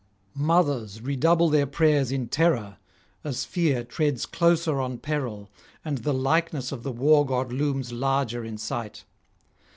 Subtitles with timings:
[0.33, 2.77] Mothers redouble their prayers in terror,
[3.23, 5.51] as fear treads closer on peril
[5.85, 9.05] and the likeness of the War God looms larger in sight.